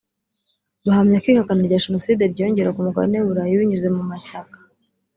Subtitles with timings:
[0.85, 4.57] Bahamya ko ihakana rya jenoside ryiyongera ku mugabane w’u Burayi binyuze mu mashyaka